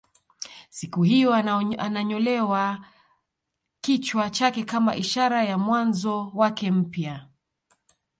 [0.69, 1.33] Siku hiyo
[1.77, 2.85] ananyolewa
[3.81, 7.27] kichwa chake kama ishara ya mwanzo wake mpya